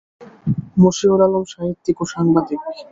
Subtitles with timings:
[0.81, 2.59] মশিউল আলম সাহিত্যিক ও সাংবাদিক।